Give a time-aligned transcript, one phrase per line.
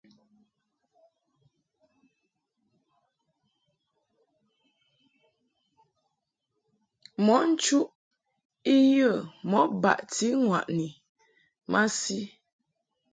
[7.25, 7.87] Mɔʼ nchuʼ
[8.73, 9.09] I yə
[9.51, 10.87] mɔʼ baʼti ŋwaʼni
[11.71, 12.19] masi.